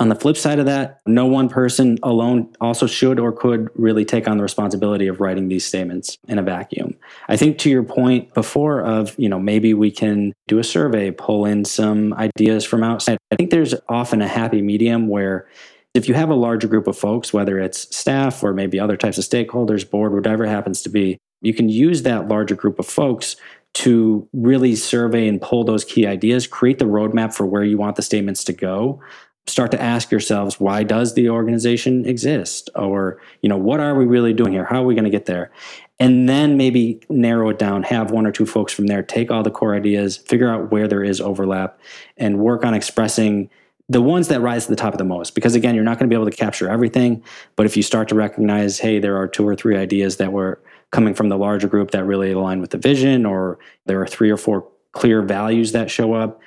On 0.00 0.08
the 0.08 0.14
flip 0.14 0.36
side 0.36 0.60
of 0.60 0.66
that, 0.66 1.00
no 1.06 1.26
one 1.26 1.48
person 1.48 1.98
alone 2.04 2.52
also 2.60 2.86
should 2.86 3.18
or 3.18 3.32
could 3.32 3.68
really 3.74 4.04
take 4.04 4.28
on 4.28 4.36
the 4.36 4.44
responsibility 4.44 5.08
of 5.08 5.18
writing 5.18 5.48
these 5.48 5.66
statements 5.66 6.16
in 6.28 6.38
a 6.38 6.42
vacuum. 6.42 6.94
I 7.28 7.36
think 7.36 7.58
to 7.58 7.70
your 7.70 7.82
point 7.82 8.32
before 8.32 8.80
of, 8.80 9.18
you 9.18 9.28
know, 9.28 9.40
maybe 9.40 9.74
we 9.74 9.90
can 9.90 10.32
do 10.46 10.60
a 10.60 10.64
survey, 10.64 11.10
pull 11.10 11.44
in 11.44 11.64
some 11.64 12.14
ideas 12.14 12.64
from 12.64 12.84
outside. 12.84 13.18
I 13.32 13.36
think 13.36 13.50
there's 13.50 13.74
often 13.88 14.22
a 14.22 14.28
happy 14.28 14.62
medium 14.62 15.08
where 15.08 15.48
if 15.94 16.06
you 16.06 16.14
have 16.14 16.30
a 16.30 16.34
larger 16.34 16.68
group 16.68 16.86
of 16.86 16.96
folks, 16.96 17.32
whether 17.32 17.58
it's 17.58 17.94
staff 17.94 18.44
or 18.44 18.54
maybe 18.54 18.78
other 18.78 18.96
types 18.96 19.18
of 19.18 19.24
stakeholders, 19.24 19.88
board, 19.88 20.14
whatever 20.14 20.46
happens 20.46 20.80
to 20.82 20.88
be, 20.88 21.18
you 21.40 21.52
can 21.52 21.68
use 21.68 22.02
that 22.02 22.28
larger 22.28 22.54
group 22.54 22.78
of 22.78 22.86
folks 22.86 23.34
to 23.74 24.28
really 24.32 24.74
survey 24.74 25.28
and 25.28 25.40
pull 25.40 25.64
those 25.64 25.84
key 25.84 26.06
ideas, 26.06 26.46
create 26.46 26.78
the 26.78 26.84
roadmap 26.84 27.34
for 27.34 27.46
where 27.46 27.64
you 27.64 27.76
want 27.76 27.96
the 27.96 28.02
statements 28.02 28.42
to 28.44 28.52
go 28.52 29.00
start 29.48 29.70
to 29.70 29.80
ask 29.80 30.10
yourselves 30.10 30.60
why 30.60 30.82
does 30.82 31.14
the 31.14 31.30
organization 31.30 32.04
exist? 32.06 32.70
Or 32.74 33.20
you 33.42 33.48
know 33.48 33.56
what 33.56 33.80
are 33.80 33.94
we 33.94 34.04
really 34.04 34.32
doing 34.32 34.52
here? 34.52 34.64
How 34.64 34.82
are 34.82 34.86
we 34.86 34.94
going 34.94 35.04
to 35.04 35.10
get 35.10 35.26
there? 35.26 35.50
And 35.98 36.28
then 36.28 36.56
maybe 36.56 37.00
narrow 37.08 37.48
it 37.48 37.58
down 37.58 37.82
have 37.84 38.10
one 38.10 38.26
or 38.26 38.32
two 38.32 38.46
folks 38.46 38.72
from 38.72 38.86
there 38.86 39.02
take 39.02 39.30
all 39.30 39.42
the 39.42 39.50
core 39.50 39.74
ideas 39.74 40.16
figure 40.16 40.48
out 40.48 40.70
where 40.70 40.86
there 40.86 41.02
is 41.02 41.20
overlap 41.20 41.80
and 42.16 42.38
work 42.38 42.64
on 42.64 42.74
expressing 42.74 43.50
the 43.90 44.02
ones 44.02 44.28
that 44.28 44.42
rise 44.42 44.66
to 44.66 44.70
the 44.70 44.76
top 44.76 44.92
of 44.92 44.98
the 44.98 45.04
most. 45.04 45.34
Because 45.34 45.54
again 45.54 45.74
you're 45.74 45.84
not 45.84 45.98
going 45.98 46.08
to 46.08 46.14
be 46.14 46.20
able 46.20 46.30
to 46.30 46.36
capture 46.36 46.68
everything 46.68 47.22
but 47.56 47.66
if 47.66 47.76
you 47.76 47.82
start 47.82 48.08
to 48.08 48.14
recognize 48.14 48.78
hey 48.78 48.98
there 48.98 49.16
are 49.16 49.26
two 49.26 49.46
or 49.46 49.56
three 49.56 49.76
ideas 49.76 50.18
that 50.18 50.32
were 50.32 50.60
coming 50.90 51.14
from 51.14 51.28
the 51.28 51.36
larger 51.36 51.68
group 51.68 51.90
that 51.90 52.04
really 52.04 52.32
align 52.32 52.60
with 52.60 52.70
the 52.70 52.78
vision 52.78 53.26
or 53.26 53.58
there 53.86 54.00
are 54.00 54.06
three 54.06 54.30
or 54.30 54.36
four 54.36 54.66
clear 54.92 55.22
values 55.22 55.72
that 55.72 55.90
show 55.90 56.14
up 56.14 56.40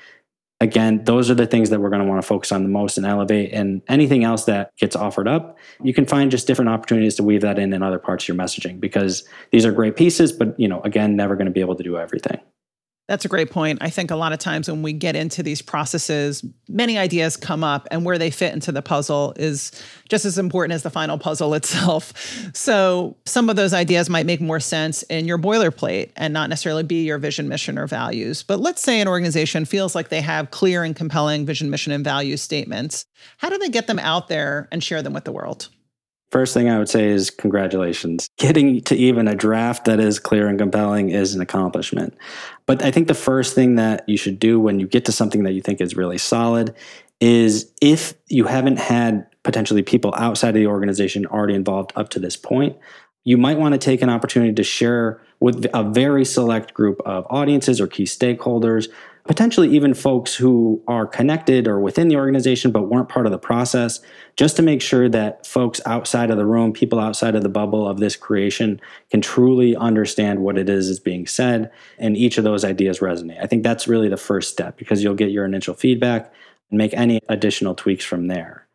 again, 0.62 1.04
those 1.04 1.30
are 1.30 1.36
the 1.36 1.48
things 1.48 1.72
that 1.72 1.82
we're 1.82 1.90
going 1.90 2.04
to 2.04 2.08
want 2.08 2.22
to 2.22 2.28
focus 2.28 2.52
on 2.52 2.64
the 2.64 2.70
most 2.70 2.98
and 2.98 3.06
elevate. 3.06 3.52
And 3.52 3.82
anything 3.90 4.24
else 4.24 4.46
that 4.46 4.74
gets 4.78 4.96
offered 4.96 5.28
up, 5.28 5.58
you 5.84 5.94
can 5.94 6.06
find 6.06 6.32
just 6.32 6.48
different 6.48 6.70
opportunities 6.70 7.16
to 7.16 7.24
weave 7.24 7.42
that 7.42 7.60
in 7.60 7.74
in 7.74 7.82
other 7.82 8.00
parts 8.00 8.24
of 8.24 8.28
your 8.30 8.38
messaging 8.38 8.80
because 8.80 9.28
these 9.52 9.66
are 9.66 9.72
great 9.72 9.98
pieces, 9.98 10.32
but 10.32 10.58
you 10.60 10.68
know, 10.68 10.80
again, 10.82 11.16
never 11.16 11.36
going 11.36 11.48
to 11.48 11.52
be 11.52 11.62
able 11.62 11.76
to 11.76 11.84
do 11.84 11.98
everything. 11.98 12.40
That's 13.12 13.26
a 13.26 13.28
great 13.28 13.52
point. 13.52 13.80
I 13.82 13.90
think 13.90 14.10
a 14.10 14.16
lot 14.16 14.32
of 14.32 14.40
times 14.40 14.70
when 14.70 14.84
we 14.84 14.94
get 14.94 15.18
into 15.18 15.44
these 15.44 15.62
processes, 15.62 16.46
many 16.70 16.98
ideas 16.98 17.36
come 17.36 17.62
up, 17.62 17.86
and 17.92 18.06
where 18.06 18.18
they 18.18 18.32
fit 18.32 18.54
into 18.54 18.72
the 18.72 18.82
puzzle 18.82 19.34
is 19.36 19.74
just 20.08 20.24
as 20.24 20.38
important 20.38 20.72
as 20.72 20.84
the 20.84 20.90
final 20.90 21.18
puzzle 21.18 21.54
itself. 21.56 22.14
So, 22.56 23.18
some 23.26 23.50
of 23.50 23.58
those 23.58 23.74
ideas 23.74 24.10
might 24.10 24.26
make 24.26 24.40
more 24.40 24.62
sense 24.62 25.04
in 25.04 25.26
your 25.26 25.38
boilerplate 25.38 26.12
and 26.16 26.34
not 26.34 26.48
necessarily 26.48 26.84
be 26.84 27.04
your 27.04 27.18
vision, 27.18 27.50
mission, 27.50 27.78
or 27.78 27.86
values. 27.86 28.44
But 28.44 28.62
let's 28.62 28.82
say 28.82 29.02
an 29.02 29.10
organization 29.10 29.66
feels 29.66 29.94
like 29.94 30.08
they 30.08 30.22
have 30.22 30.50
clear 30.52 30.82
and 30.82 30.96
compelling 30.96 31.46
vision, 31.46 31.70
mission, 31.70 31.92
and 31.92 32.06
value 32.06 32.38
statements. 32.38 33.06
How 33.40 33.50
do 33.50 33.58
they 33.58 33.68
get 33.68 33.88
them 33.88 34.00
out 34.00 34.30
there 34.30 34.70
and 34.72 34.82
share 34.82 35.02
them 35.02 35.12
with 35.12 35.26
the 35.26 35.34
world? 35.34 35.68
First 36.32 36.54
thing 36.54 36.70
I 36.70 36.80
would 36.80 36.88
say 36.88 37.10
is 37.10 37.30
congratulations. 37.30 38.30
Getting 38.38 38.82
to 38.84 38.96
even 38.96 39.28
a 39.28 39.36
draft 39.36 39.84
that 39.86 40.00
is 40.00 40.18
clear 40.18 40.48
and 40.48 40.58
compelling 40.58 41.10
is 41.10 41.36
an 41.36 41.42
accomplishment. 41.42 42.18
But 42.66 42.82
I 42.84 42.90
think 42.90 43.10
the 43.10 43.14
first 43.14 43.54
thing 43.54 43.76
that 43.76 44.08
you 44.08 44.16
should 44.16 44.40
do 44.40 44.58
when 44.58 44.80
you 44.80 44.88
get 44.88 45.04
to 45.06 45.12
something 45.12 45.44
that 45.44 45.52
you 45.52 45.62
think 45.62 45.82
is 45.82 45.98
really 45.98 46.18
solid 46.18 46.74
is 47.20 47.72
if 47.82 48.14
you 48.28 48.46
haven't 48.46 48.80
had 48.80 49.28
potentially 49.44 49.84
people 49.84 50.14
outside 50.16 50.50
of 50.50 50.56
the 50.56 50.68
organization 50.68 51.26
already 51.26 51.54
involved 51.54 51.92
up 51.98 52.10
to 52.10 52.20
this 52.20 52.38
point, 52.38 52.78
you 53.26 53.38
might 53.38 53.58
want 53.58 53.74
to 53.74 53.78
take 53.78 54.02
an 54.02 54.10
opportunity 54.10 54.54
to 54.54 54.64
share 54.64 55.22
with 55.42 55.68
a 55.74 55.84
very 55.84 56.24
select 56.24 56.74
group 56.74 57.02
of 57.06 57.28
audiences 57.30 57.82
or 57.82 57.88
key 57.88 58.06
stakeholders, 58.06 58.88
potentially 59.26 59.70
even 59.70 59.94
folks 59.94 60.36
who 60.36 60.82
are 60.88 61.06
connected 61.06 61.68
or 61.68 61.80
within 61.80 62.08
the 62.08 62.16
organization 62.16 62.72
but 62.72 62.90
weren't 62.90 63.10
part 63.10 63.26
of 63.26 63.32
the 63.32 63.38
process, 63.38 64.00
just 64.36 64.56
to 64.56 64.62
make 64.62 64.82
sure 64.82 65.08
that 65.10 65.46
folks 65.46 65.80
outside 65.86 66.32
of 66.32 66.38
the 66.38 66.46
room, 66.46 66.74
people 66.74 67.00
outside 67.00 67.36
of 67.36 67.44
the 67.44 67.50
bubble 67.50 67.88
of 67.88 68.00
this 68.00 68.16
creation, 68.16 68.80
can 69.10 69.22
truly 69.22 69.76
understand 69.76 70.40
what 70.40 70.58
it 70.58 70.70
is 70.70 70.90
is 70.90 71.00
being 71.00 71.28
said 71.28 71.72
and 71.98 72.18
each 72.18 72.38
of 72.38 72.44
those 72.44 72.64
ideas 72.66 73.00
resonate. 73.00 73.42
I 73.42 73.48
think 73.48 73.64
that's 73.64 73.88
really 73.88 74.10
the 74.10 74.18
first 74.18 74.52
step 74.52 74.78
because 74.78 75.04
you'll 75.04 75.14
get 75.14 75.32
your 75.32 75.46
initial 75.46 75.74
feedback 75.74 76.34
and 76.70 76.78
make 76.78 76.94
any 76.94 77.20
additional 77.30 77.76
tweaks 77.76 78.06
from 78.06 78.28
there. 78.28 78.68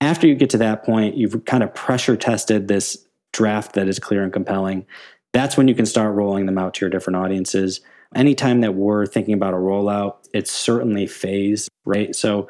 After 0.00 0.26
you 0.26 0.34
get 0.34 0.50
to 0.50 0.58
that 0.58 0.84
point, 0.84 1.16
you've 1.16 1.44
kind 1.46 1.62
of 1.62 1.74
pressure 1.74 2.16
tested 2.16 2.68
this 2.68 3.06
draft 3.32 3.74
that 3.74 3.88
is 3.88 3.98
clear 3.98 4.22
and 4.22 4.32
compelling, 4.32 4.86
that's 5.32 5.56
when 5.56 5.68
you 5.68 5.74
can 5.74 5.86
start 5.86 6.14
rolling 6.14 6.46
them 6.46 6.58
out 6.58 6.74
to 6.74 6.80
your 6.80 6.90
different 6.90 7.16
audiences. 7.16 7.80
Anytime 8.14 8.60
that 8.60 8.74
we're 8.74 9.06
thinking 9.06 9.34
about 9.34 9.54
a 9.54 9.58
rollout, 9.58 10.16
it's 10.32 10.50
certainly 10.50 11.06
phased, 11.06 11.68
right? 11.84 12.14
So 12.14 12.48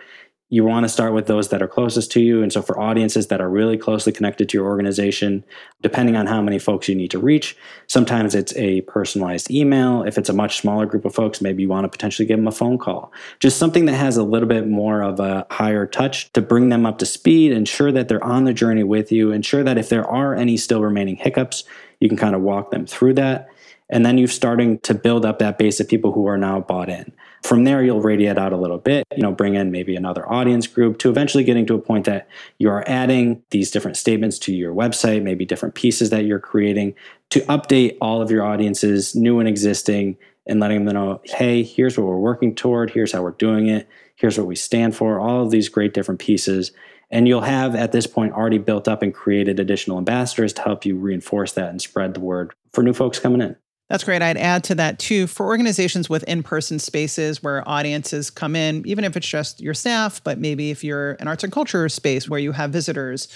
you 0.48 0.62
want 0.62 0.84
to 0.84 0.88
start 0.88 1.12
with 1.12 1.26
those 1.26 1.48
that 1.48 1.60
are 1.60 1.66
closest 1.66 2.12
to 2.12 2.20
you. 2.20 2.40
And 2.40 2.52
so 2.52 2.62
for 2.62 2.78
audiences 2.78 3.26
that 3.28 3.40
are 3.40 3.50
really 3.50 3.76
closely 3.76 4.12
connected 4.12 4.48
to 4.48 4.58
your 4.58 4.66
organization, 4.66 5.44
depending 5.82 6.14
on 6.14 6.26
how 6.26 6.40
many 6.40 6.60
folks 6.60 6.88
you 6.88 6.94
need 6.94 7.10
to 7.10 7.18
reach, 7.18 7.56
sometimes 7.88 8.32
it's 8.32 8.54
a 8.54 8.82
personalized 8.82 9.50
email. 9.50 10.04
If 10.04 10.18
it's 10.18 10.28
a 10.28 10.32
much 10.32 10.60
smaller 10.60 10.86
group 10.86 11.04
of 11.04 11.12
folks, 11.12 11.40
maybe 11.40 11.62
you 11.62 11.68
want 11.68 11.84
to 11.84 11.88
potentially 11.88 12.26
give 12.26 12.38
them 12.38 12.46
a 12.46 12.52
phone 12.52 12.78
call. 12.78 13.12
Just 13.40 13.58
something 13.58 13.86
that 13.86 13.94
has 13.94 14.16
a 14.16 14.22
little 14.22 14.48
bit 14.48 14.68
more 14.68 15.02
of 15.02 15.18
a 15.18 15.46
higher 15.50 15.84
touch 15.84 16.32
to 16.34 16.40
bring 16.40 16.68
them 16.68 16.86
up 16.86 16.98
to 16.98 17.06
speed, 17.06 17.50
ensure 17.50 17.90
that 17.90 18.06
they're 18.06 18.22
on 18.22 18.44
the 18.44 18.54
journey 18.54 18.84
with 18.84 19.10
you, 19.10 19.32
ensure 19.32 19.64
that 19.64 19.78
if 19.78 19.88
there 19.88 20.08
are 20.08 20.36
any 20.36 20.56
still 20.56 20.80
remaining 20.80 21.16
hiccups, 21.16 21.64
you 21.98 22.08
can 22.08 22.16
kind 22.16 22.36
of 22.36 22.42
walk 22.42 22.70
them 22.70 22.86
through 22.86 23.14
that. 23.14 23.48
And 23.88 24.05
then 24.05 24.19
you're 24.19 24.26
starting 24.26 24.81
to 24.81 24.95
build 24.95 25.25
up 25.25 25.38
that 25.38 25.59
base 25.59 25.78
of 25.78 25.88
people 25.88 26.12
who 26.12 26.26
are 26.26 26.37
now 26.37 26.61
bought 26.61 26.88
in. 26.88 27.12
From 27.45 27.64
there, 27.64 27.85
you'll 27.85 28.00
radiate 28.00 28.38
out 28.38 28.52
a 28.52 28.57
little 28.57 28.78
bit, 28.78 29.05
you 29.14 29.23
know, 29.23 29.31
bring 29.31 29.55
in 29.55 29.71
maybe 29.71 29.95
another 29.95 30.28
audience 30.31 30.66
group 30.66 30.99
to 30.99 31.09
eventually 31.09 31.45
getting 31.45 31.66
to 31.66 31.75
a 31.75 31.81
point 31.81 32.05
that 32.07 32.28
you 32.59 32.69
are 32.69 32.83
adding 32.88 33.43
these 33.50 33.71
different 33.71 33.97
statements 33.97 34.38
to 34.40 34.52
your 34.52 34.75
website, 34.75 35.23
maybe 35.23 35.45
different 35.45 35.76
pieces 35.76 36.11
that 36.11 36.25
you're 36.25 36.40
creating 36.40 36.95
to 37.31 37.40
update 37.43 37.97
all 38.00 38.21
of 38.21 38.31
your 38.31 38.45
audiences, 38.45 39.14
new 39.14 39.38
and 39.38 39.49
existing, 39.49 40.16
and 40.47 40.61
letting 40.61 40.85
them 40.85 40.95
know, 40.95 41.21
hey, 41.25 41.62
here's 41.62 41.97
what 41.97 42.07
we're 42.07 42.19
working 42.19 42.55
toward, 42.55 42.90
here's 42.90 43.12
how 43.12 43.23
we're 43.23 43.33
doing 43.33 43.69
it, 43.69 43.88
here's 44.16 44.38
what 44.38 44.47
we 44.47 44.57
stand 44.57 44.97
for, 44.97 45.21
all 45.21 45.45
of 45.45 45.50
these 45.50 45.69
great 45.69 45.95
different 45.95 46.21
pieces. 46.21 46.73
And 47.11 47.28
you'll 47.28 47.43
have 47.43 47.76
at 47.76 47.93
this 47.93 48.07
point 48.07 48.33
already 48.33 48.59
built 48.59 48.88
up 48.88 49.02
and 49.02 49.14
created 49.14 49.61
additional 49.61 49.99
ambassadors 49.99 50.52
to 50.55 50.62
help 50.62 50.85
you 50.85 50.97
reinforce 50.97 51.52
that 51.52 51.71
and 51.71 51.81
spread 51.81 52.14
the 52.14 52.21
word 52.21 52.52
for 52.73 52.83
new 52.83 52.93
folks 52.93 53.21
coming 53.21 53.40
in. 53.40 53.57
That's 53.88 54.02
great. 54.02 54.21
I'd 54.21 54.37
add 54.37 54.64
to 54.64 54.75
that 54.76 54.99
too 54.99 55.28
for 55.28 55.47
organizations 55.47 56.11
with 56.11 56.25
in 56.25 56.43
person 56.43 56.81
spaces 56.81 57.43
where 57.43 57.66
audiences 57.69 58.31
come 58.31 58.57
in, 58.57 58.83
even 58.85 59.05
if 59.05 59.16
it's 59.16 59.28
just 59.28 59.61
your 59.61 59.75
staff, 59.75 60.23
but 60.25 60.38
maybe 60.38 60.71
if 60.71 60.83
you're 60.83 61.12
an 61.14 61.28
arts 61.28 61.45
and 61.45 61.52
culture 61.52 61.88
space 61.88 62.28
where 62.28 62.40
you 62.40 62.50
have 62.52 62.71
visitors 62.71 63.28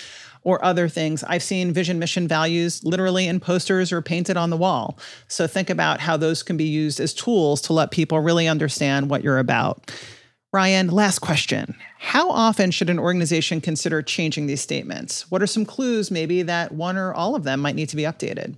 or 0.42 0.64
other 0.64 0.88
things. 0.88 1.22
I've 1.22 1.42
seen 1.42 1.72
vision, 1.72 1.98
mission, 1.98 2.26
values 2.26 2.82
literally 2.82 3.28
in 3.28 3.38
posters 3.38 3.92
or 3.92 4.02
painted 4.02 4.36
on 4.36 4.50
the 4.50 4.56
wall. 4.56 4.98
So 5.28 5.46
think 5.46 5.70
about 5.70 6.00
how 6.00 6.16
those 6.16 6.42
can 6.42 6.56
be 6.56 6.64
used 6.64 6.98
as 6.98 7.14
tools 7.14 7.60
to 7.62 7.72
let 7.72 7.92
people 7.92 8.18
really 8.18 8.48
understand 8.48 9.08
what 9.08 9.22
you're 9.22 9.38
about. 9.38 9.92
Ryan, 10.52 10.88
last 10.88 11.20
question. 11.20 11.76
How 11.98 12.28
often 12.28 12.72
should 12.72 12.90
an 12.90 12.98
organization 12.98 13.60
consider 13.60 14.02
changing 14.02 14.46
these 14.46 14.60
statements? 14.60 15.30
What 15.30 15.42
are 15.42 15.46
some 15.46 15.64
clues, 15.64 16.10
maybe, 16.10 16.42
that 16.42 16.72
one 16.72 16.96
or 16.96 17.14
all 17.14 17.36
of 17.36 17.44
them 17.44 17.60
might 17.60 17.76
need 17.76 17.90
to 17.90 17.96
be 17.96 18.02
updated? 18.02 18.56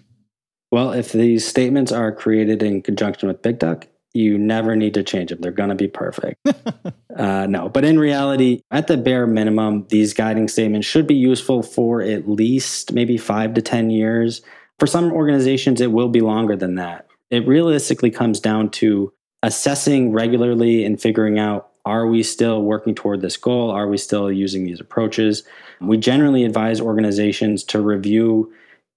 Well, 0.73 0.93
if 0.93 1.13
these 1.13 1.47
statements 1.47 1.93
are 1.93 2.11
created 2.11 2.63
in 2.63 2.81
conjunction 2.81 3.29
with 3.29 3.43
Big 3.43 3.59
Duck, 3.59 3.87
you 4.15 4.39
never 4.39 4.75
need 4.75 4.95
to 4.95 5.03
change 5.03 5.29
them. 5.29 5.41
They're 5.43 5.53
going 5.53 5.69
to 5.69 5.75
be 5.75 5.87
perfect. 5.87 6.41
uh, 7.17 7.47
no, 7.47 7.69
but 7.69 7.85
in 7.85 7.99
reality, 7.99 8.63
at 8.71 8.87
the 8.87 8.97
bare 8.97 9.27
minimum, 9.27 9.87
these 9.91 10.15
guiding 10.15 10.49
statements 10.49 10.87
should 10.87 11.07
be 11.07 11.15
useful 11.15 11.63
for 11.63 12.01
at 12.01 12.27
least 12.27 12.91
maybe 12.91 13.19
five 13.19 13.53
to 13.55 13.63
10 13.63 13.91
years. 13.91 14.41
For 14.79 14.87
some 14.87 15.13
organizations, 15.13 15.83
it 15.83 15.93
will 15.93 16.09
be 16.09 16.23
longer 16.23 16.57
than 16.57 16.77
that. 16.77 17.07
It 17.31 17.47
realistically 17.47 18.11
comes 18.11 18.41
down 18.41 18.71
to 18.71 19.13
assessing 19.43 20.13
regularly 20.13 20.87
and 20.87 21.01
figuring 21.01 21.39
out 21.39 21.69
are 21.85 22.07
we 22.07 22.23
still 22.23 22.63
working 22.63 22.95
toward 22.95 23.21
this 23.21 23.37
goal? 23.37 23.71
Are 23.71 23.89
we 23.89 23.99
still 23.99 24.31
using 24.31 24.65
these 24.65 24.81
approaches? 24.81 25.43
We 25.81 25.99
generally 25.99 26.45
advise 26.45 26.81
organizations 26.81 27.65
to 27.65 27.81
review 27.81 28.53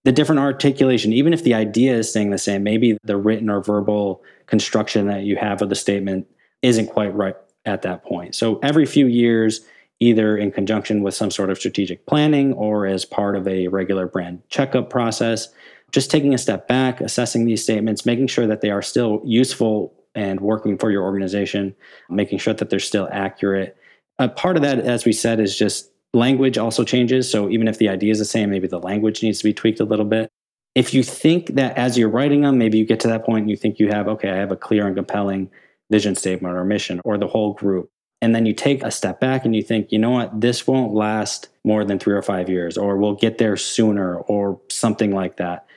the 0.05 0.11
different 0.11 0.39
articulation, 0.39 1.11
even 1.11 1.33
if 1.33 1.43
the 1.43 1.55
idea 1.55 1.95
is 1.95 2.09
staying 2.09 2.29
the 2.29 2.37
same, 2.37 2.63
maybe 2.63 2.97
the 3.03 3.17
written 3.17 3.49
or 3.49 3.61
verbal 3.61 4.23
construction 4.45 5.07
that 5.07 5.23
you 5.23 5.35
have 5.35 5.63
of 5.63 5.69
the 5.69 5.75
statement 5.75 6.27
isn't 6.61 6.87
quite 6.87 7.13
right 7.13 7.35
at 7.65 7.81
that 7.81 8.05
point. 8.05 8.35
So 8.35 8.59
every 8.61 8.85
few 8.85 9.07
years, 9.07 9.61
either 9.99 10.37
in 10.37 10.51
conjunction 10.51 11.01
with 11.01 11.15
some 11.15 11.31
sort 11.31 11.49
of 11.49 11.57
strategic 11.57 12.05
planning 12.05 12.53
or 12.53 12.85
as 12.85 13.03
part 13.03 13.35
of 13.35 13.47
a 13.47 13.67
regular 13.67 14.05
brand 14.05 14.47
checkup 14.49 14.91
process, 14.91 15.49
just 15.91 16.11
taking 16.11 16.35
a 16.35 16.37
step 16.37 16.67
back, 16.67 17.01
assessing 17.01 17.45
these 17.45 17.63
statements, 17.63 18.05
making 18.05 18.27
sure 18.27 18.45
that 18.45 18.61
they 18.61 18.69
are 18.69 18.83
still 18.83 19.21
useful 19.25 19.91
and 20.13 20.39
working 20.39 20.77
for 20.77 20.91
your 20.91 21.03
organization, 21.03 21.73
making 22.09 22.37
sure 22.37 22.53
that 22.53 22.69
they're 22.69 22.79
still 22.79 23.09
accurate. 23.11 23.75
A 24.19 24.29
part 24.29 24.55
of 24.55 24.61
that, 24.61 24.79
as 24.79 25.03
we 25.03 25.13
said, 25.13 25.39
is 25.39 25.57
just 25.57 25.89
Language 26.15 26.57
also 26.57 26.83
changes. 26.83 27.29
So 27.29 27.49
even 27.49 27.67
if 27.67 27.77
the 27.77 27.89
idea 27.89 28.11
is 28.11 28.19
the 28.19 28.25
same, 28.25 28.49
maybe 28.49 28.67
the 28.67 28.79
language 28.79 29.21
needs 29.21 29.39
to 29.39 29.43
be 29.43 29.53
tweaked 29.53 29.81
a 29.81 29.85
little 29.85 30.05
bit. 30.05 30.29
If 30.73 30.93
you 30.93 31.03
think 31.03 31.55
that 31.55 31.77
as 31.77 31.97
you're 31.97 32.09
writing 32.09 32.41
them, 32.41 32.57
maybe 32.57 32.77
you 32.77 32.85
get 32.85 33.01
to 33.01 33.07
that 33.09 33.25
point 33.25 33.43
and 33.43 33.49
you 33.49 33.57
think 33.57 33.79
you 33.79 33.89
have, 33.89 34.07
okay, 34.07 34.29
I 34.29 34.35
have 34.35 34.51
a 34.51 34.55
clear 34.55 34.87
and 34.87 34.95
compelling 34.95 35.51
vision 35.91 36.15
statement 36.15 36.55
or 36.55 36.63
mission 36.63 37.01
or 37.03 37.17
the 37.17 37.27
whole 37.27 37.53
group. 37.53 37.89
And 38.21 38.33
then 38.33 38.45
you 38.45 38.53
take 38.53 38.81
a 38.81 38.91
step 38.91 39.19
back 39.19 39.45
and 39.45 39.55
you 39.55 39.61
think, 39.61 39.91
you 39.91 39.99
know 39.99 40.11
what, 40.11 40.39
this 40.39 40.65
won't 40.65 40.93
last 40.93 41.49
more 41.63 41.83
than 41.83 41.99
three 41.99 42.13
or 42.13 42.21
five 42.21 42.49
years, 42.49 42.77
or 42.77 42.97
we'll 42.97 43.15
get 43.15 43.37
there 43.37 43.57
sooner, 43.57 44.17
or 44.17 44.59
something 44.69 45.11
like 45.11 45.37
that 45.37 45.67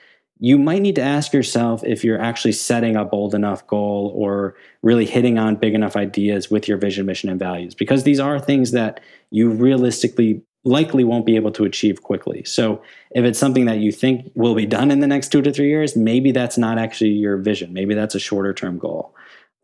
you 0.41 0.59
might 0.59 0.83
need 0.83 0.95
to 0.95 1.03
ask 1.03 1.33
yourself 1.33 1.83
if 1.85 2.05
you're 2.05 2.21
actually 2.21 2.53
setting 2.53 2.97
a 2.97 3.05
bold 3.05 3.35
enough 3.35 3.67
goal 3.67 4.13
or 4.15 4.55
really 4.83 5.05
hitting 5.05 5.39
on 5.39 5.57
big 5.57 5.75
enough 5.75 5.97
ideas 5.97 6.51
with 6.51 6.69
your 6.69 6.79
vision, 6.79 7.07
mission, 7.07 7.29
and 7.29 7.39
values, 7.39 7.75
because 7.75 8.05
these 8.05 8.21
are 8.21 8.39
things 8.39 8.71
that 8.71 9.01
you 9.31 9.51
realistically 9.51 10.43
likely 10.65 11.03
won't 11.03 11.27
be 11.27 11.37
able 11.37 11.51
to 11.53 11.65
achieve 11.65 12.03
quickly. 12.03 12.45
So, 12.45 12.83
if 13.13 13.25
it's 13.25 13.39
something 13.39 13.65
that 13.65 13.79
you 13.79 13.91
think 13.91 14.31
will 14.35 14.55
be 14.55 14.67
done 14.67 14.91
in 14.91 15.01
the 15.01 15.07
next 15.07 15.31
two 15.31 15.43
to 15.43 15.53
three 15.53 15.69
years, 15.69 15.97
maybe 15.97 16.31
that's 16.31 16.59
not 16.59 16.79
actually 16.79 17.11
your 17.11 17.37
vision. 17.37 17.73
Maybe 17.73 17.95
that's 17.95 18.15
a 18.15 18.21
shorter 18.21 18.53
term 18.53 18.79
goal. 18.79 19.15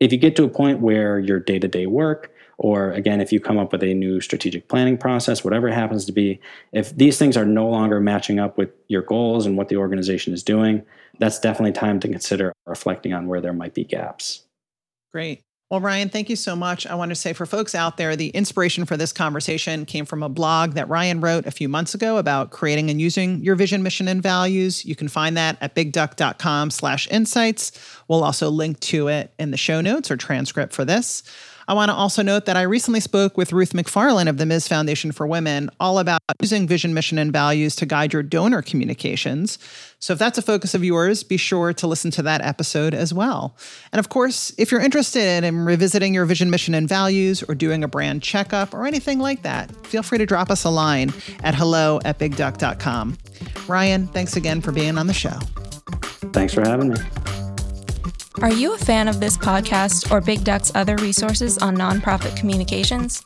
If 0.01 0.13
you 0.13 0.19
get 0.19 0.35
to 0.37 0.45
a 0.45 0.49
point 0.49 0.81
where 0.81 1.19
your 1.19 1.39
day 1.39 1.59
to 1.59 1.69
day 1.69 1.87
work, 1.87 2.33
or 2.59 2.93
again, 2.93 3.21
if 3.21 3.33
you 3.33 3.41
come 3.41 3.59
up 3.59 3.73
with 3.73 3.83
a 3.83 3.95
new 3.95 4.21
strategic 4.21 4.69
planning 4.69 4.97
process, 4.97 5.45
whatever 5.45 5.69
it 5.69 5.75
happens 5.75 6.05
to 6.07 6.13
be, 6.13 6.41
if 6.73 6.97
these 6.97 7.19
things 7.19 7.37
are 7.37 7.45
no 7.45 7.69
longer 7.69 8.01
matching 8.01 8.39
up 8.39 8.57
with 8.57 8.71
your 8.89 9.03
goals 9.03 9.47
and 9.47 9.57
what 9.57 9.69
the 9.69 9.77
organization 9.77 10.33
is 10.33 10.43
doing, 10.43 10.83
that's 11.19 11.39
definitely 11.39 11.73
time 11.73 12.01
to 12.01 12.09
consider 12.09 12.53
reflecting 12.67 13.13
on 13.13 13.27
where 13.27 13.41
there 13.41 13.53
might 13.53 13.75
be 13.75 13.85
gaps. 13.85 14.43
Great. 15.13 15.43
Well, 15.71 15.81
Ryan, 15.81 16.09
thank 16.09 16.29
you 16.29 16.37
so 16.37 16.55
much. 16.55 16.87
I 16.87 16.95
want 16.95 17.11
to 17.11 17.15
say 17.15 17.33
for 17.33 17.47
folks 17.47 17.75
out 17.75 17.97
there, 17.97 18.17
the 18.17 18.29
inspiration 18.29 18.85
for 18.85 18.97
this 18.97 19.13
conversation 19.13 19.87
came 19.87 20.05
from 20.05 20.23
a 20.23 20.29
blog 20.29 20.75
that 20.75 20.89
Ryan 20.89 21.21
wrote 21.21 21.47
a 21.47 21.51
few 21.51 21.69
months 21.69 21.95
ago 21.95 22.19
about 22.19 22.51
creating 22.51 22.91
and 22.91 23.01
using 23.01 23.43
your 23.43 23.57
vision, 23.57 23.83
mission, 23.83 24.07
and 24.07 24.23
values. 24.23 24.85
You 24.85 24.95
can 24.95 25.09
find 25.09 25.37
that 25.37 25.57
at 25.61 25.75
bigduck.com 25.75 26.71
slash 26.71 27.09
insights. 27.11 27.73
We'll 28.09 28.23
also 28.23 28.51
link 28.51 28.79
to 28.81 29.09
it 29.09 29.33
in 29.39 29.51
the 29.53 29.57
show 29.57 29.81
notes 29.81 30.11
or 30.11 30.17
transcript 30.17 30.75
for 30.75 30.85
this. 30.85 31.23
I 31.67 31.75
want 31.75 31.91
to 31.91 31.95
also 31.95 32.23
note 32.23 32.45
that 32.47 32.57
I 32.57 32.63
recently 32.63 33.01
spoke 33.01 33.37
with 33.37 33.53
Ruth 33.53 33.73
McFarland 33.73 34.29
of 34.29 34.37
the 34.37 34.47
Ms. 34.47 34.69
Foundation 34.69 35.13
for 35.13 35.27
Women 35.27 35.71
all 35.81 35.99
about 35.99 36.21
using 36.41 36.67
vision, 36.67 36.95
mission, 36.95 37.19
and 37.19 37.33
values 37.33 37.75
to 37.77 37.87
guide 37.87 38.13
your 38.13 38.23
donor 38.23 38.63
communications. 38.63 39.59
So 39.99 40.13
if 40.13 40.19
that's 40.19 40.37
a 40.37 40.43
focus 40.43 40.75
of 40.75 40.85
yours, 40.85 41.23
be 41.23 41.39
sure 41.39 41.73
to 41.73 41.87
listen 41.87 42.11
to 42.13 42.23
that 42.23 42.43
episode 42.43 42.93
as 42.93 43.15
well. 43.15 43.57
And 43.93 43.99
of 43.99 44.11
course, 44.11 44.53
if 44.59 44.71
you're 44.71 44.83
interested 44.83 45.45
in 45.45 45.65
revisiting 45.65 46.13
your 46.13 46.27
vision, 46.27 46.51
mission, 46.51 46.75
and 46.75 46.89
values 46.89 47.43
or 47.43 47.55
doing 47.55 47.83
a 47.83 47.89
brand 47.89 48.23
checkup 48.23 48.75
or 48.75 48.87
anything 48.87 49.19
like 49.19 49.43
that, 49.43 49.75
feel 49.87 50.03
free 50.03 50.19
to 50.19 50.27
drop 50.27 50.51
us 50.51 50.65
a 50.65 50.71
line 50.71 51.13
at 51.43 51.55
hello 51.55 52.01
at 52.05 52.19
bigduck.com. 52.19 53.17
Ryan, 53.67 54.07
thanks 54.09 54.37
again 54.37 54.61
for 54.61 54.73
being 54.73 54.99
on 54.99 55.07
the 55.07 55.15
show. 55.15 55.39
Thanks 56.33 56.53
for 56.53 56.63
having 56.63 56.91
me. 56.91 56.97
Are 58.43 58.53
you 58.53 58.75
a 58.75 58.79
fan 58.79 59.07
of 59.07 59.21
this 59.21 59.39
podcast 59.39 60.11
or 60.11 60.21
Big 60.21 60.43
Duck's 60.43 60.73
other 60.75 60.97
resources 60.97 61.57
on 61.59 61.77
nonprofit 61.77 62.37
communications? 62.37 63.25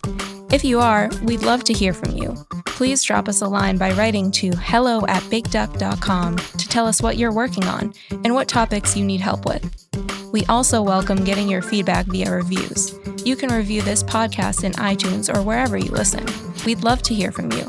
If 0.52 0.64
you 0.64 0.80
are, 0.80 1.08
we'd 1.22 1.42
love 1.42 1.64
to 1.64 1.72
hear 1.72 1.94
from 1.94 2.16
you. 2.16 2.34
Please 2.66 3.02
drop 3.02 3.26
us 3.28 3.40
a 3.40 3.48
line 3.48 3.78
by 3.78 3.92
writing 3.92 4.30
to 4.32 4.50
hello 4.56 5.06
at 5.06 5.22
bigduck.com 5.24 6.36
to 6.36 6.68
tell 6.68 6.86
us 6.86 7.00
what 7.00 7.16
you're 7.16 7.32
working 7.32 7.64
on 7.64 7.94
and 8.10 8.34
what 8.34 8.48
topics 8.48 8.96
you 8.96 9.04
need 9.04 9.20
help 9.20 9.46
with. 9.46 9.64
We 10.30 10.44
also 10.46 10.82
welcome 10.82 11.24
getting 11.24 11.48
your 11.48 11.62
feedback 11.62 12.06
via 12.06 12.30
reviews. 12.30 12.94
You 13.24 13.34
can 13.34 13.50
review 13.50 13.80
this 13.82 14.02
podcast 14.02 14.62
in 14.62 14.72
iTunes 14.72 15.34
or 15.34 15.42
wherever 15.42 15.78
you 15.78 15.90
listen. 15.90 16.26
We'd 16.66 16.84
love 16.84 17.02
to 17.02 17.14
hear 17.14 17.32
from 17.32 17.50
you. 17.52 17.64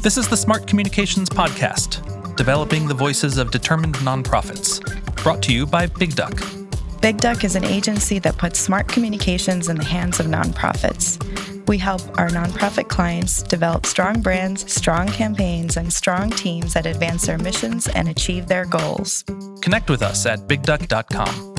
This 0.00 0.16
is 0.16 0.28
the 0.28 0.36
Smart 0.36 0.66
Communications 0.66 1.28
Podcast. 1.28 2.02
developing 2.36 2.86
the 2.86 2.94
voices 2.94 3.38
of 3.38 3.50
determined 3.50 3.94
nonprofits. 3.96 4.82
Brought 5.22 5.42
to 5.44 5.52
you 5.52 5.66
by 5.66 5.86
Big 5.86 6.14
Duck. 6.14 6.40
Big 7.00 7.18
Duck 7.18 7.44
is 7.44 7.56
an 7.56 7.64
agency 7.64 8.18
that 8.20 8.36
puts 8.38 8.58
smart 8.58 8.88
communications 8.88 9.68
in 9.68 9.76
the 9.76 9.84
hands 9.84 10.20
of 10.20 10.26
nonprofits. 10.26 11.22
We 11.66 11.78
help 11.78 12.00
our 12.18 12.28
nonprofit 12.28 12.88
clients 12.88 13.42
develop 13.42 13.86
strong 13.86 14.20
brands, 14.22 14.72
strong 14.72 15.08
campaigns, 15.08 15.76
and 15.76 15.92
strong 15.92 16.30
teams 16.30 16.74
that 16.74 16.86
advance 16.86 17.26
their 17.26 17.38
missions 17.38 17.88
and 17.88 18.08
achieve 18.08 18.46
their 18.46 18.64
goals. 18.64 19.24
Connect 19.62 19.90
with 19.90 20.02
us 20.02 20.26
at 20.26 20.40
bigduck.com. 20.46 21.55